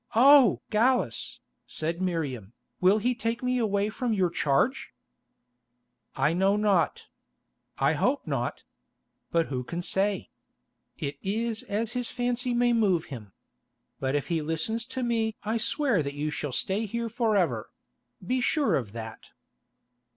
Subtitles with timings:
[0.15, 0.61] "Oh!
[0.71, 4.95] Gallus," said Miriam, "will he take me away from your charge?"
[6.15, 7.05] "I know not.
[7.77, 8.63] I hope not.
[9.29, 10.31] But who can say?
[10.97, 13.33] It is as his fancy may move him.
[13.99, 17.69] But if he listens to me I swear that you shall stay here for ever;
[18.25, 19.29] be sure of that."